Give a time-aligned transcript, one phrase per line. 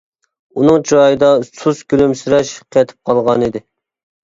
[0.61, 3.65] ئۇنىڭ چىرايىدا سۇس كۈلۈمسىرەش قېتىپ قالغانىدى.